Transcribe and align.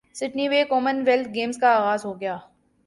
Sydney 0.15 0.45
ویں 0.49 0.63
common 0.69 0.97
wealth 1.05 1.29
Games 1.35 1.57
کا 1.61 1.69
اغاز 1.75 2.05
ہو 2.05 2.19
گیا 2.21 2.37